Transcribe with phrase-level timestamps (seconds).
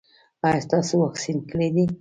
[0.47, 1.85] ایا تاسو واکسین کړی دی؟